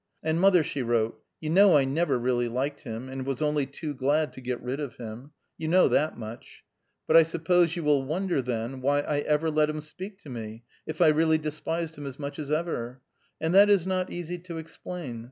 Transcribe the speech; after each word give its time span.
"And 0.23 0.41
mother," 0.41 0.63
she 0.63 0.81
wrote, 0.81 1.21
"you 1.39 1.51
know 1.51 1.77
I 1.77 1.85
never 1.85 2.17
really 2.17 2.47
liked 2.47 2.81
him, 2.81 3.07
and 3.07 3.23
was 3.23 3.39
only 3.39 3.67
too 3.67 3.93
glad 3.93 4.33
to 4.33 4.41
get 4.41 4.59
rid 4.59 4.79
of 4.79 4.95
him; 4.95 5.29
you 5.59 5.67
know 5.67 5.87
that 5.89 6.17
much. 6.17 6.63
But 7.05 7.15
I 7.17 7.21
suppose 7.21 7.75
you 7.75 7.83
will 7.83 8.01
wonder, 8.03 8.41
then, 8.41 8.81
why 8.81 9.01
I 9.01 9.19
ever 9.19 9.51
let 9.51 9.69
him 9.69 9.79
speak 9.79 10.17
to 10.23 10.29
me 10.31 10.63
if 10.87 11.01
I 11.03 11.09
really 11.09 11.37
despised 11.37 11.99
him 11.99 12.07
as 12.07 12.17
much 12.17 12.39
as 12.39 12.49
ever; 12.49 12.99
and 13.39 13.53
that 13.53 13.69
is 13.69 13.85
not 13.85 14.11
easy 14.11 14.39
to 14.39 14.57
explain. 14.57 15.19